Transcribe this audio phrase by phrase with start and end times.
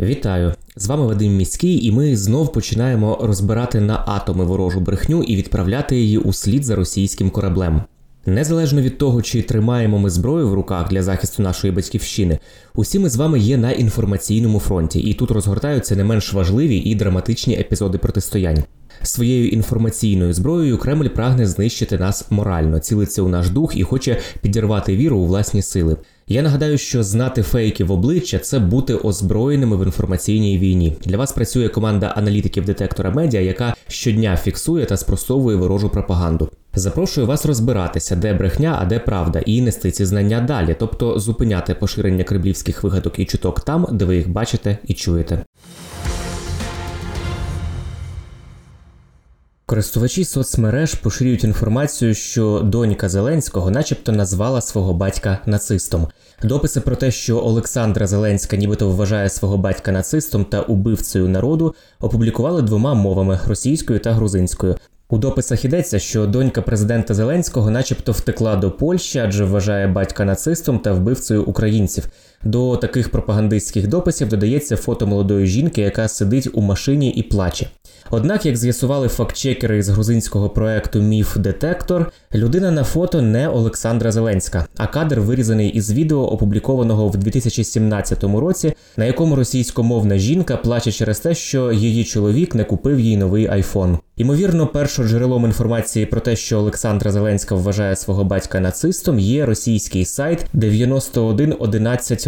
[0.00, 0.52] Вітаю!
[0.76, 5.96] З вами Вадим Міський, і ми знов починаємо розбирати на атоми ворожу брехню і відправляти
[5.96, 7.82] її у слід за російським кораблем.
[8.26, 12.38] Незалежно від того, чи тримаємо ми зброю в руках для захисту нашої батьківщини,
[12.74, 16.94] усі ми з вами є на інформаційному фронті, і тут розгортаються не менш важливі і
[16.94, 18.64] драматичні епізоди протистоянь.
[19.02, 24.96] Своєю інформаційною зброєю Кремль прагне знищити нас морально, цілиться у наш дух і хоче підірвати
[24.96, 25.96] віру у власні сили.
[26.28, 30.96] Я нагадаю, що знати фейки в обличчя це бути озброєними в інформаційній війні.
[31.04, 36.50] Для вас працює команда аналітиків детектора медіа, яка щодня фіксує та спростовує ворожу пропаганду.
[36.74, 41.74] Запрошую вас розбиратися, де брехня, а де правда, і нести ці знання далі, тобто зупиняти
[41.74, 45.44] поширення кремлівських вигадок і чуток там, де ви їх бачите і чуєте.
[49.66, 56.08] Користувачі соцмереж поширюють інформацію, що донька Зеленського, начебто, назвала свого батька нацистом.
[56.42, 62.62] Дописи про те, що Олександра Зеленська нібито вважає свого батька нацистом та убивцею народу, опублікували
[62.62, 64.76] двома мовами російською та грузинською.
[65.08, 70.78] У дописах йдеться, що донька президента Зеленського, начебто, втекла до Польщі, адже вважає батька нацистом
[70.78, 72.08] та вбивцею українців.
[72.44, 77.66] До таких пропагандистських дописів додається фото молодої жінки, яка сидить у машині і плаче.
[78.10, 84.66] Однак, як з'ясували фактчекери з грузинського проекту Міф Детектор, людина на фото не Олександра Зеленська,
[84.76, 91.20] а кадр вирізаний із відео, опублікованого в 2017 році, на якому російськомовна жінка плаче через
[91.20, 93.98] те, що її чоловік не купив їй новий айфон.
[94.16, 100.46] Ймовірно, першоджерелом інформації про те, що Олександра Зеленська вважає свого батька нацистом, є російський сайт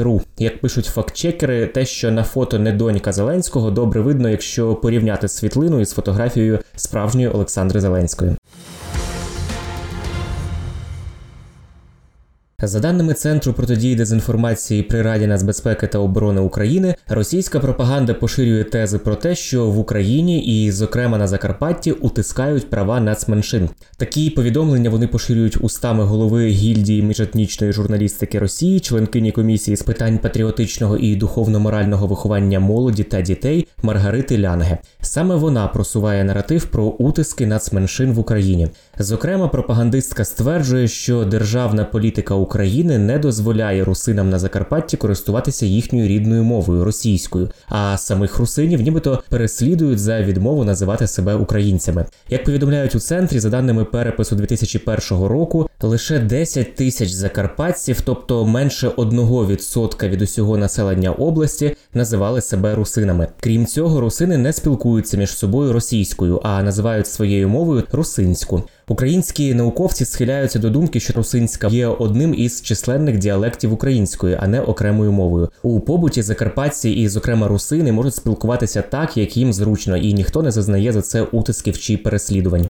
[0.06, 0.21] 9111.ru.
[0.39, 5.81] Як пишуть фактчекери, те, що на фото не донька Зеленського, добре видно, якщо порівняти світлину
[5.81, 8.37] із фотографією справжньої Олександри Зеленської.
[12.62, 18.99] За даними Центру протидії дезінформації при Раді нацбезпеки та оборони України, російська пропаганда поширює тези
[18.99, 23.69] про те, що в Україні і, зокрема, на Закарпатті утискають права нацменшин.
[23.97, 30.97] Такі повідомлення вони поширюють устами голови гільдії міжетнічної журналістики Росії, членкині комісії з питань патріотичного
[30.97, 34.78] і духовно-морального виховання молоді та дітей Маргарити Лянге.
[35.00, 38.69] Саме вона просуває наратив про утиски нацменшин в Україні.
[38.99, 42.45] Зокрема, пропагандистка стверджує, що державна політика України
[42.98, 49.98] не дозволяє русинам на Закарпатті користуватися їхньою рідною мовою російською, а самих русинів нібито переслідують
[49.98, 52.06] за відмову називати себе українцями.
[52.28, 58.88] Як повідомляють у центрі, за даними перепису 2001 року, лише 10 тисяч закарпатців, тобто менше
[58.88, 63.28] 1% від усього населення області, називали себе русинами.
[63.40, 68.62] Крім цього, русини не спілкуються між собою російською, а називають своєю мовою русинську.
[68.88, 74.60] Українські науковці схиляються до думки, що русинська є одним із численних діалектів української, а не
[74.60, 75.48] окремою мовою.
[75.62, 80.50] У побуті закарпатці і, зокрема, русини можуть спілкуватися так, як їм зручно, і ніхто не
[80.50, 82.69] зазнає за це утисків чи переслідувань.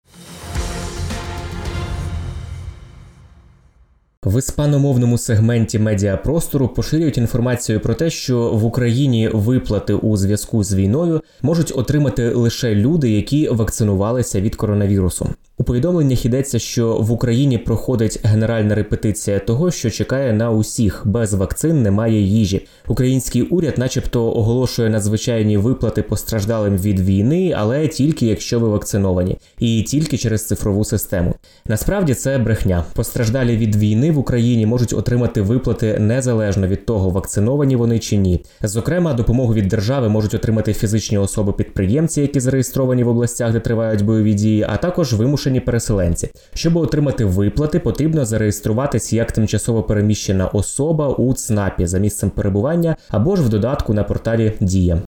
[4.25, 10.73] В іспаномовному сегменті медіапростору поширюють інформацію про те, що в Україні виплати у зв'язку з
[10.73, 15.29] війною можуть отримати лише люди, які вакцинувалися від коронавірусу.
[15.57, 21.01] У повідомленнях йдеться, що в Україні проходить генеральна репетиція того, що чекає на усіх.
[21.05, 22.67] Без вакцин немає їжі.
[22.87, 29.83] Український уряд, начебто, оголошує надзвичайні виплати постраждалим від війни, але тільки якщо ви вакциновані, і
[29.83, 31.33] тільки через цифрову систему.
[31.65, 32.83] Насправді це брехня.
[32.93, 38.45] Постраждалі від війни в Україні можуть отримати виплати незалежно від того, вакциновані вони чи ні.
[38.63, 44.33] Зокрема, допомогу від держави можуть отримати фізичні особи-підприємці, які зареєстровані в областях, де тривають бойові
[44.33, 46.29] дії, а також вимушені переселенці.
[46.53, 53.35] Щоб отримати виплати, потрібно зареєструватись як тимчасово переміщена особа у ЦНАПі за місцем перебування або
[53.35, 55.01] ж в додатку на порталі Дія.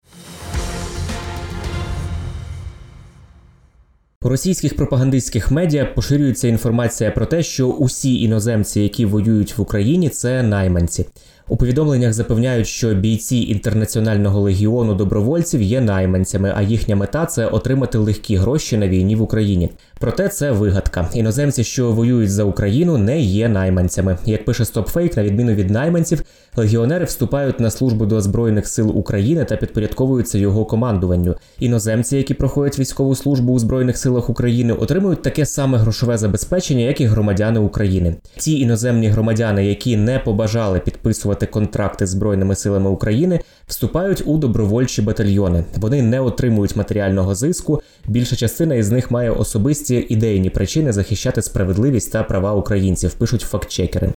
[4.22, 10.08] У російських пропагандистських медіа поширюється інформація про те, що усі іноземці, які воюють в Україні,
[10.08, 11.06] це найманці.
[11.50, 17.98] У повідомленнях запевняють, що бійці інтернаціонального легіону добровольців є найманцями, а їхня мета це отримати
[17.98, 19.70] легкі гроші на війні в Україні.
[20.00, 21.08] Проте це вигадка.
[21.14, 24.18] Іноземці, що воюють за Україну, не є найманцями.
[24.24, 26.22] Як пише StopFake, на відміну від найманців,
[26.56, 31.34] легіонери вступають на службу до збройних сил України та підпорядковуються його командуванню.
[31.58, 37.00] Іноземці, які проходять військову службу у збройних силах України, отримують таке саме грошове забезпечення, як
[37.00, 38.14] і громадяни України.
[38.36, 45.02] Ті іноземні громадяни, які не побажали підписувати контракти з збройними силами України, вступають у добровольчі
[45.02, 45.64] батальйони.
[45.76, 47.82] Вони не отримують матеріального зиску.
[48.06, 53.14] Більша частина із них має особисті ідейні причини захищати справедливість та права українців.
[53.14, 54.12] Пишуть фактчекери.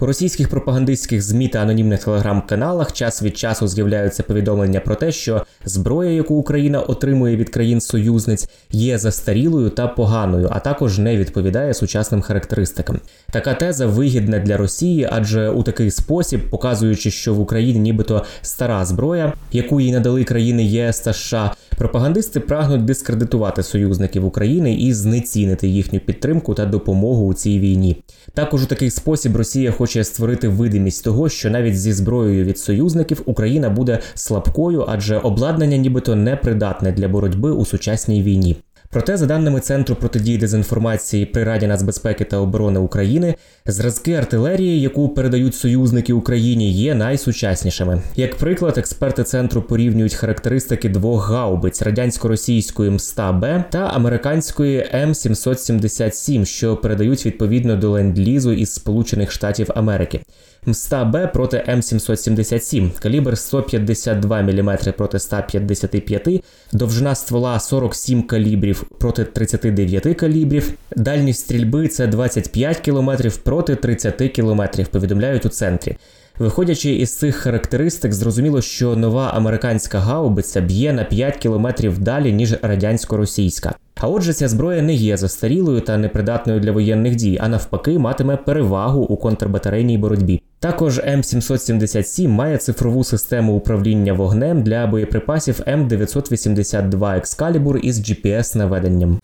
[0.00, 5.44] У російських пропагандистських змі та анонімних телеграм-каналах час від часу з'являються повідомлення про те, що
[5.64, 12.22] зброя, яку Україна отримує від країн-союзниць, є застарілою та поганою, а також не відповідає сучасним
[12.22, 13.00] характеристикам.
[13.32, 18.84] Така теза вигідна для Росії, адже у такий спосіб, показуючи, що в Україні нібито стара
[18.84, 25.68] зброя, яку їй надали країни ЄС та США, пропагандисти прагнуть дискредитувати союзників України і знецінити
[25.68, 28.02] їхню підтримку та допомогу у цій війні.
[28.34, 33.22] Також у такий спосіб Росія хоче створити видимість того, що навіть зі зброєю від союзників
[33.24, 38.56] Україна буде слабкою, адже обладнання нібито непридатне для боротьби у сучасній війні.
[38.90, 43.34] Проте, за даними Центру протидії дезінформації при Раді нацбезпеки та оборони України,
[43.66, 48.02] зразки артилерії, яку передають союзники Україні, є найсучаснішими.
[48.16, 57.26] Як приклад, експерти центру порівнюють характеристики двох гаубиць радянсько-російської МСТА-Б та американської М777, що передають
[57.26, 60.20] відповідно до ленд-лізу із Сполучених Штатів Америки.
[60.68, 70.16] МСТА Б проти М777, калібр 152 мм проти 155, довжина ствола 47 калібрів проти 39
[70.16, 70.72] калібрів.
[70.96, 73.10] Дальність стрільби це 25 км
[73.44, 74.62] проти 30 км,
[74.92, 75.96] повідомляють у центрі.
[76.38, 82.52] Виходячи із цих характеристик, зрозуміло, що нова американська гаубиця б'є на 5 кілометрів далі, ніж
[82.52, 83.72] радянсько-російська.
[84.00, 88.36] А отже, ця зброя не є застарілою та непридатною для воєнних дій, а навпаки, матиме
[88.36, 90.42] перевагу у контрбатарейній боротьбі.
[90.60, 99.18] Також М777 має цифрову систему управління вогнем для боєприпасів М982 Excalibur із GPS-наведенням.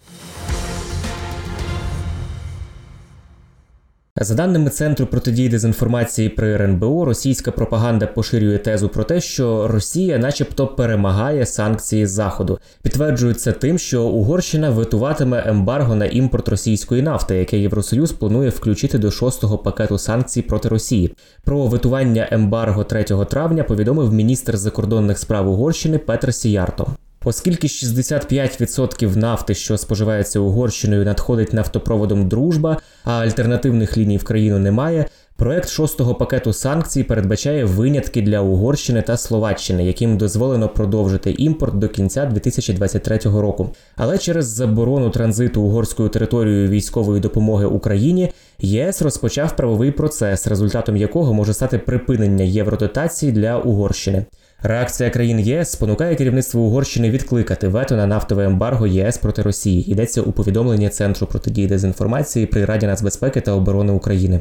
[4.20, 10.18] За даними Центру протидії дезінформації при РНБО, російська пропаганда поширює тезу про те, що Росія,
[10.18, 12.58] начебто, перемагає санкції Заходу.
[12.82, 19.10] Підтверджується тим, що Угорщина витуватиме ембарго на імпорт російської нафти, яке Євросоюз планує включити до
[19.10, 21.14] шостого пакету санкцій проти Росії.
[21.44, 26.86] Про витування ембарго 3 травня повідомив міністр закордонних справ Угорщини Петр Сіярто.
[27.24, 35.06] Оскільки 65% нафти, що споживається Угорщиною, надходить нафтопроводом Дружба, а альтернативних ліній в країну немає.
[35.36, 41.88] Проект шостого пакету санкцій передбачає винятки для Угорщини та Словаччини, яким дозволено продовжити імпорт до
[41.88, 43.70] кінця 2023 року.
[43.96, 51.34] Але через заборону транзиту угорською територією військової допомоги Україні ЄС розпочав правовий процес, результатом якого
[51.34, 54.24] може стати припинення євродотацій для Угорщини.
[54.66, 59.90] Реакція країн ЄС спонукає керівництво Угорщини відкликати вето на нафтове ембарго ЄС проти Росії.
[59.90, 64.40] Йдеться у повідомленні Центру протидії дезінформації при Раді нацбезпеки та оборони України.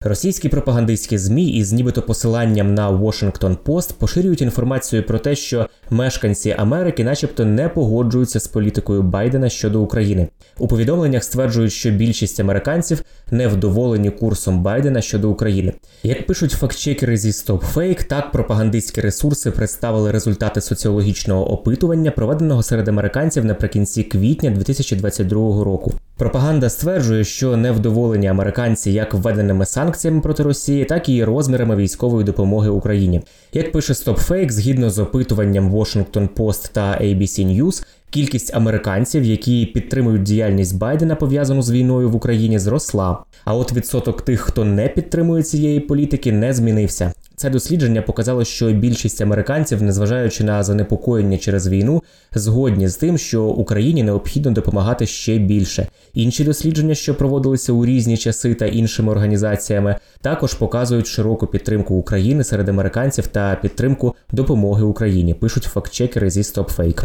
[0.00, 6.54] Російські пропагандистські змі із нібито посиланням на Washington Post поширюють інформацію про те, що мешканці
[6.58, 10.28] Америки, начебто, не погоджуються з політикою Байдена щодо України.
[10.58, 15.72] У повідомленнях стверджують, що більшість американців не вдоволені курсом Байдена щодо України.
[16.02, 23.44] Як пишуть фактчекери зі StopFake, так пропагандистські ресурси представили результати соціологічного опитування, проведеного серед американців
[23.44, 25.94] наприкінці квітня 2022 року.
[26.16, 32.68] Пропаганда стверджує, що невдоволені американці як введеними санкціями проти Росії, так і розмірами військової допомоги
[32.68, 33.22] Україні.
[33.52, 40.22] Як пише StopFake, згідно з опитуванням Washington Post та ABC News, Кількість американців, які підтримують
[40.22, 43.18] діяльність Байдена пов'язану з війною в Україні, зросла.
[43.44, 47.12] А от відсоток тих, хто не підтримує цієї політики, не змінився.
[47.36, 52.02] Це дослідження показало, що більшість американців, незважаючи на занепокоєння через війну,
[52.34, 55.86] згодні з тим, що Україні необхідно допомагати ще більше.
[56.14, 62.44] Інші дослідження, що проводилися у різні часи та іншими організаціями, також показують широку підтримку України
[62.44, 65.34] серед американців та підтримку допомоги Україні.
[65.34, 67.04] Пишуть фактчекери зі StopFake.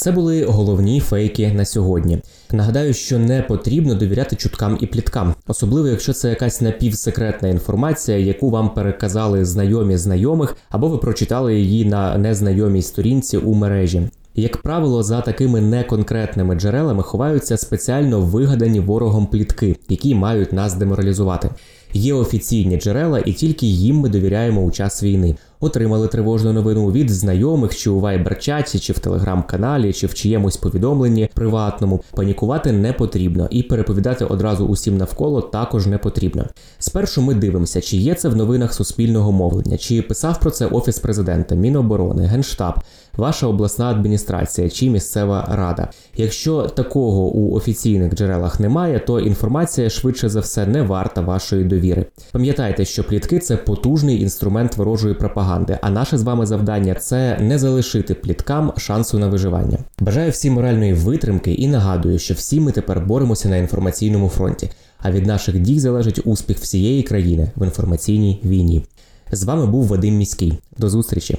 [0.00, 2.22] Це були головні фейки на сьогодні.
[2.50, 8.50] Нагадаю, що не потрібно довіряти чуткам і пліткам, особливо якщо це якась напівсекретна інформація, яку
[8.50, 14.02] вам переказали знайомі знайомих, або ви прочитали її на незнайомій сторінці у мережі.
[14.34, 21.50] Як правило, за такими неконкретними джерелами ховаються спеціально вигадані ворогом плітки, які мають нас деморалізувати.
[21.92, 25.36] Є офіційні джерела, і тільки їм ми довіряємо у час війни.
[25.60, 31.30] Отримали тривожну новину від знайомих, чи у вайбер-чаті, чи в телеграм-каналі, чи в чиємусь повідомленні
[31.34, 32.02] приватному.
[32.14, 36.46] Панікувати не потрібно і переповідати одразу усім навколо також не потрібно.
[36.78, 40.98] Спершу ми дивимося, чи є це в новинах суспільного мовлення, чи писав про це офіс
[40.98, 42.74] президента, Міноборони, Генштаб,
[43.16, 45.88] ваша обласна адміністрація чи місцева рада.
[46.16, 52.06] Якщо такого у офіційних джерелах немає, то інформація швидше за все не варта вашої довіри.
[52.32, 55.78] Пам'ятайте, що плітки це потужний інструмент ворожої пропаганди.
[55.82, 59.78] А наше з вами завдання це не залишити пліткам шансу на виживання.
[59.98, 64.70] Бажаю всім моральної витримки і нагадую, що всі ми тепер боремося на інформаційному фронті.
[64.98, 68.84] А від наших дій залежить успіх всієї країни в інформаційній війні.
[69.32, 70.58] З вами був Вадим Міський.
[70.78, 71.38] До зустрічі.